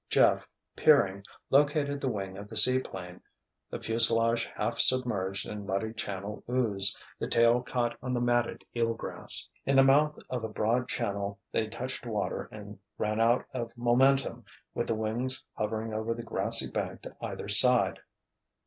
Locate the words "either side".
17.21-17.99